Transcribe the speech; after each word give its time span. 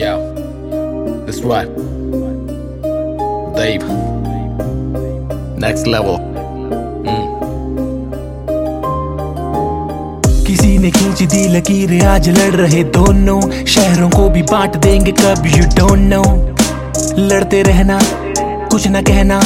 Yeah. 0.00 0.16
That's 1.26 1.40
right. 1.42 1.68
Dave. 3.56 3.82
Next 5.64 5.86
level. 5.94 6.16
किसी 10.46 10.78
ने 10.78 10.90
खींच 10.90 11.22
दी 11.22 11.42
लकीर, 11.56 11.92
आज 12.06 12.28
लड़ 12.38 12.54
रहे 12.54 12.82
दोनों 12.96 13.40
शहरों 13.74 14.08
को 14.10 14.28
भी 14.30 14.42
बांट 14.52 14.76
देंगे, 14.76 15.12
कब 15.20 15.46
यू 15.46 15.64
डोंट 15.76 16.08
नो 16.14 16.22
लड़ते 17.28 17.62
रहना, 17.62 17.98
कुछ 18.72 18.86
ना 18.86 19.02
कहना 19.02 19.40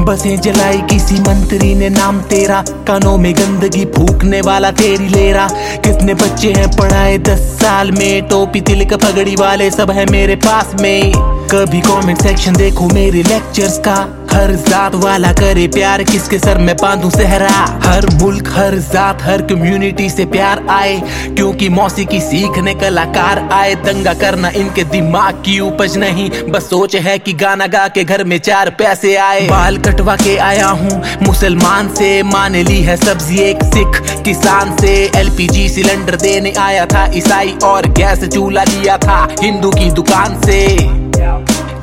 बसें 0.00 0.40
जलाई 0.40 0.78
किसी 0.78 1.14
मंत्री 1.14 1.74
ने 1.74 1.88
नाम 1.88 2.20
तेरा। 2.20 2.64
कानों 2.86 3.16
में 3.18 3.34
गंदगी 3.34 3.84
फूकने 3.84 4.40
वाला 4.40 4.70
तेरी 4.70 5.08
लेरा। 5.08 5.48
कितने 5.52 6.14
बच्चे 6.14 6.52
हैं 6.52 6.76
पढ़ाए 6.76 7.18
दस 7.18 7.40
साल 7.60 7.92
में। 7.92 8.28
टोपी 8.28 8.60
तिलक 8.60 8.94
पगड़ी 8.94 9.36
वाले 9.36 9.70
सब 9.70 9.90
है 9.90 10.06
मेरे 10.06 10.36
पास 10.36 10.74
में। 10.80 11.12
कभी 11.52 11.80
कमेंट 11.80 12.18
सेक्शन 12.18 12.52
देखो 12.52 12.88
मेरे 12.88 13.22
लेक्चर्स 13.22 13.78
का। 13.78 14.21
हर 14.32 14.54
जात 14.68 14.94
वाला 14.94 15.32
करे 15.32 15.66
प्यार, 15.68 16.02
किसके 16.02 16.38
सर 16.38 16.58
में 16.58 16.74
बांधू 16.76 17.10
सहरा? 17.10 17.48
हर 17.84 18.06
मुल्क, 18.12 18.48
हर 18.48 18.76
जात, 18.92 19.22
हर 19.22 19.42
कम्युनिटी 19.42 20.08
से 20.10 20.24
प्यार 20.26 20.66
आए, 20.70 21.00
क्योंकि 21.36 21.68
मौसी 21.68 22.04
की 22.04 22.20
सीखने 22.20 22.74
कलाकार 22.74 23.38
आए। 23.52 23.74
दंगा 23.84 24.14
करना 24.14 24.48
इनके 24.56 24.84
दिमाग 24.84 25.42
की 25.46 25.58
उपज 25.60 25.96
नहीं, 25.98 26.30
बस 26.50 26.68
सोच 26.70 26.96
है 26.96 27.18
कि 27.18 27.32
गाना 27.34 27.66
गा 27.66 27.86
के 27.88 28.04
घर 28.04 28.24
में 28.24 28.38
चार 28.38 28.70
पैसे 28.78 29.14
आए। 29.16 29.46
बाल 29.48 29.78
कटवा 29.78 30.16
के 30.16 30.36
आया 30.42 30.68
हूँ, 30.68 31.02
मुसलमान 31.22 31.88
से 31.94 32.22
मान 32.22 32.56
ली 32.58 32.80
है 32.82 32.96
सब्ज़ी 32.96 33.38
एक 33.40 33.62
सिख। 33.64 34.00
किसान 34.24 34.76
से 34.76 34.94
एलपीजी 35.16 35.68
सिलेंडर 35.68 36.16
देने 36.16 36.52
आया 36.60 36.86
था, 36.86 37.06
ईसाई 37.14 37.54
और 37.64 37.86
गैस 37.92 38.24
चूल्हा 38.24 38.64
लिया 38.64 38.96
था, 38.98 39.26
हिंदू 39.42 39.70
की 39.70 39.90
दुकान 39.90 40.40
से। 40.40 40.60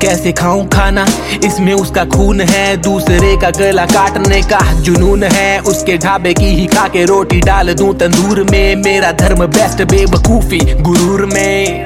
कैसे 0.01 0.31
खाऊं 0.31 0.65
खाना? 0.67 1.05
इसमें 1.45 1.73
उसका 1.73 2.05
खून 2.05 2.41
है, 2.41 2.77
दूसरे 2.77 3.35
का 3.37 3.49
गला 3.49 3.85
काटने 3.85 4.41
का 4.41 4.59
जुनून 4.81 5.23
है। 5.23 5.59
उसके 5.59 5.97
ढाबे 5.97 6.33
की 6.33 6.45
ही 6.45 6.67
खा 6.67 6.87
के 6.87 7.05
रोटी 7.05 7.39
डाल 7.41 7.73
दूँ 7.73 7.93
तंदूर 7.93 8.43
में। 8.51 8.75
मेरा 8.75 9.11
धर्म 9.11 9.45
बेस्ट 9.47 9.81
बेवकूफ़ी 9.81 10.59
गुरूर 10.81 11.25
में। 11.25 11.83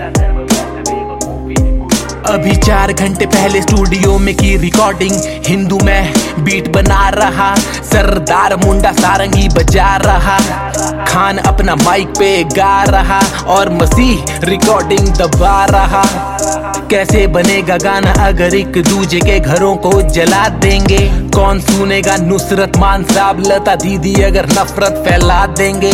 अभी 2.28 2.56
चार 2.56 2.94
घंटे 2.94 3.26
पहले 3.26 3.62
स्टूडियो 3.62 4.18
में 4.18 4.34
की 4.36 4.56
रिकॉर्डिंग 4.58 5.12
हिंदू 5.48 5.80
में 5.84 6.14
बीट 6.40 6.68
बना 6.68 7.10
रहा। 7.10 7.56
सरदार 7.92 8.56
मुंडा 8.56 8.92
सारंगी 8.92 9.48
बजा 9.50 9.96
रहा। 9.96 10.38
खान 11.06 11.38
अपना 11.38 11.76
माइक 11.76 12.08
पे 12.10 12.44
गा 12.44 12.84
रहा 12.84 13.20
और 13.48 13.70
मसीह 13.70 14.40
रिकॉर्डिंग 14.44 15.08
दबा 15.08 15.66
रहा। 15.66 16.33
कैसे 16.94 17.26
बनेगा 17.28 17.78
गाना 17.78 18.12
अगर 18.24 18.56
एक 18.56 18.78
दूजे 18.80 19.20
के 19.20 19.40
घरों 19.40 19.76
को 19.76 19.92
जला 20.10 20.48
देंगे? 20.58 20.98
कौन 21.30 21.60
सुनेगा 21.60 22.18
नुसरत 22.18 22.78
मान 22.78 23.04
साहब, 23.04 23.40
लता 23.48 23.76
दीदी 23.76 24.14
अगर 24.24 24.50
नफरत 24.50 25.04
फैला 25.08 25.46
देंगे? 25.58 25.92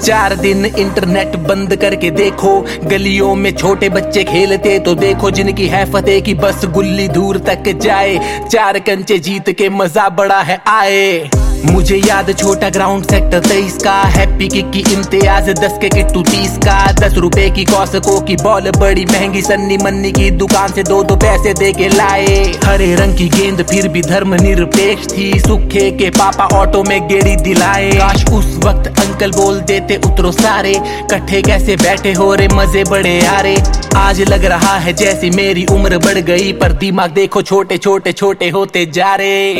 चार 0.00 0.34
दिन 0.36 0.64
इंटरनेट 0.66 1.36
बंद 1.46 1.76
करके 1.76 2.10
देखो, 2.10 2.60
गलियों 2.84 3.34
में 3.34 3.50
छोटे 3.56 3.88
बच्चे 3.88 4.24
खेलते 4.24 4.78
तो 4.78 4.94
देखो 4.94 5.30
जिनकी 5.30 5.66
है 5.66 5.84
फतेह 5.92 6.20
की 6.20 6.34
बस 6.34 6.64
गुल्ली 6.64 7.08
दूर 7.08 7.38
तक 7.46 7.72
जाए। 7.78 8.18
चार 8.50 8.78
कंचे 8.78 9.18
जीत 9.18 9.50
के 9.50 9.68
मज़ा 9.68 10.08
बड़ा 10.08 10.40
है, 10.42 10.60
आए। 10.66 11.30
मुझे 11.64 11.96
याद 11.96 12.30
छोटा 12.38 12.68
ग्राउंड 12.70 13.04
सेक्टर 13.04 13.40
तेईस 13.40 13.76
का। 13.84 13.92
हैप्पी 14.14 14.48
किक 14.48 14.70
की 14.70 14.80
इम्तियाज़ 14.92 15.50
दस 15.52 15.78
के 15.80 15.88
किट्टू 15.88 16.22
तीस 16.22 16.56
का। 16.58 16.76
दस 16.92 17.14
रुपए 17.16 17.48
की 17.50 17.64
कौसको 17.64 18.18
की 18.20 18.36
बॉल 18.36 18.70
बड़ी 18.70 19.04
महँगी 19.04 19.42
सन्नी 19.42 19.76
मन्नी 19.76 20.10
की 20.12 20.30
दुकान 20.32 20.72
से 20.72 20.82
दो 20.82 21.02
दो 21.04 21.16
पैसे 21.16 21.52
दे 21.54 21.72
के 21.72 21.88
लाए। 21.88 22.26
हरे 22.64 22.94
रंग 22.94 23.16
की 23.18 23.28
गेंद, 23.28 23.62
फिर 23.62 23.88
भी 23.88 24.02
धर्म 24.02 24.34
निरपेक्ष 24.34 25.06
थी। 25.08 25.38
सुखे 25.40 25.90
के 25.90 26.10
पापा 26.10 26.46
ऑटो 26.56 26.82
में 26.82 27.08
गेड़ी 27.08 27.36
दिलाए। 27.36 27.90
काश 27.92 28.24
उस 28.32 28.56
वक्त 28.64 28.88
अंकल 28.98 29.30
बोल 29.30 29.60
देते 29.62 29.96
उतरो 30.06 30.32
सारे। 30.32 30.74
कट्ठे 31.10 31.42
कैसे 31.42 31.76
बैठे 31.76 32.12
हो 32.12 32.34
रे, 32.34 32.48
मज़े 32.52 32.84
बड़े 32.84 33.18
आ 33.26 33.40
रे 33.40 33.56
आज 33.96 34.20
लग 34.22 34.44
रहा 34.44 34.76
है 34.78 34.92
जैसी 34.94 35.30
मेरी 35.30 35.64
उम्र 35.70 35.98
बढ़ 35.98 36.18
गई, 36.20 36.52
पर 36.52 36.72
दिमाग 36.74 37.10
देखो 37.12 37.42
छोटे 37.42 37.78
छोटे 37.78 38.12
छोटे 38.12 38.48
होते 38.50 38.86
जा 38.86 39.14
रहे 39.14 39.50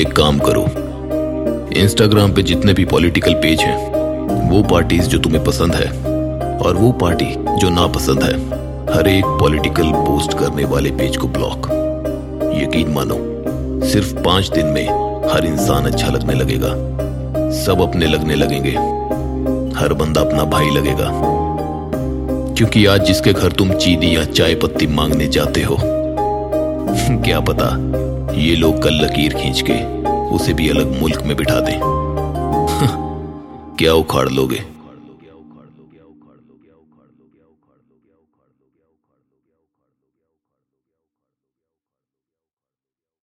एक 0.00 0.12
काम 0.16 0.38
करो 0.38 0.66
इंस्टाग्राम 1.72 2.32
पे 2.32 2.42
जितने 2.42 2.72
भी 2.72 2.84
पॉलिटिकल 2.84 3.34
पेज 3.34 3.60
हैं, 3.60 3.92
वो 4.50 4.62
पार्टीज़ 4.62 5.02
जो 5.02 5.18
तुम्हें 5.18 5.44
पसंद 5.44 5.74
है 5.74 5.88
और 6.58 6.74
वो 6.74 6.92
पार्टी 6.92 7.24
जो 7.58 7.70
नापसंद 7.70 8.22
है, 8.22 8.34
हर 8.96 9.08
एक 9.08 9.24
पॉलिटिकल 9.24 9.92
पोस्ट 9.92 10.38
करने 10.38 10.64
वाले 10.64 10.90
पेज 10.90 11.16
को 11.16 11.28
ब्लॉक 11.28 11.68
यकीन 12.56 12.88
मानो, 12.88 13.16
सिर्फ़ 13.88 14.14
पाँच 14.14 14.48
दिन 14.48 14.66
में 14.66 14.88
हर 15.32 15.44
इंसान 15.44 15.84
अच्छा 15.84 16.08
लगने 16.08 16.34
लगेगा। 16.34 16.68
सब 17.64 17.82
अपने 17.82 18.06
लगने 18.06 18.34
लगेंगे। 18.34 18.70
हर 19.78 19.92
बंदा 19.92 20.20
अपना 20.20 20.44
भाई 20.44 20.70
लगेगा। 20.70 21.10
क्योंकि 22.54 22.86
आज 22.86 23.06
जिसके 23.06 23.32
घर 23.32 23.52
तुम 23.52 23.72
चीनी 23.72 24.16
या 24.16 24.24
चाय 24.24 24.54
पत्ती 24.54 24.86
मांगने 24.86 25.26
जाते 25.26 25.62
हो, 25.62 25.76
क्या 27.22 27.40
पता 27.40 27.92
ये 28.34 28.56
लोग 28.56 28.82
कल 28.82 28.94
लकीर 28.94 29.34
खींच 29.34 29.64
के 29.70 30.01
उसे 30.32 30.52
भी 30.52 30.68
अलग 30.68 31.00
मुल्क 31.00 31.22
में 31.22 31.36
बिठा 31.36 31.60
दें। 31.60 31.78
क्या 33.76 33.94
उखाड़ 33.94 34.28
लोगे? 34.28 34.71